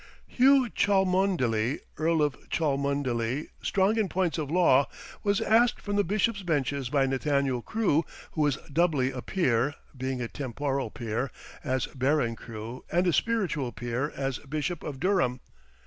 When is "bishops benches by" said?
6.03-7.05